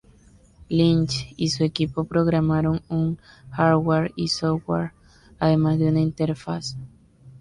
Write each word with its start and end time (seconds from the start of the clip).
Lynch 0.71 1.31
y 1.37 1.49
su 1.51 1.63
equipo 1.63 2.05
programaron 2.05 2.81
un 2.89 3.19
hardware 3.51 4.11
y 4.15 4.29
software, 4.29 4.93
además 5.37 5.77
de 5.77 5.89
una 5.89 6.01
interfaz. 6.01 6.75